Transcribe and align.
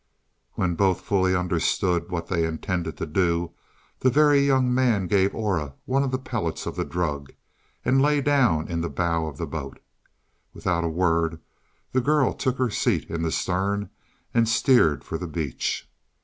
When 0.53 0.73
both 0.73 1.01
fully 1.01 1.35
understood 1.35 2.09
what 2.09 2.25
they 2.25 2.43
intended 2.43 2.97
to 2.97 3.05
do, 3.05 3.51
the 3.99 4.09
Very 4.09 4.39
Young 4.39 4.73
Man 4.73 5.05
gave 5.05 5.35
Aura 5.35 5.75
one 5.85 6.01
of 6.01 6.09
the 6.09 6.17
pellets 6.17 6.65
of 6.65 6.75
the 6.75 6.83
drug 6.83 7.31
and 7.85 8.01
lay 8.01 8.19
down 8.19 8.67
in 8.67 8.81
the 8.81 8.89
bow 8.89 9.27
of 9.27 9.37
the 9.37 9.45
boat. 9.45 9.77
Without 10.55 10.83
a 10.83 10.89
word 10.89 11.39
the 11.91 12.01
girl 12.01 12.33
took 12.33 12.57
her 12.57 12.71
seat 12.71 13.11
in 13.11 13.21
the 13.21 13.31
stern 13.31 13.91
and 14.33 14.49
steered 14.49 15.03
for 15.03 15.19
the 15.19 15.27
beach. 15.27 15.87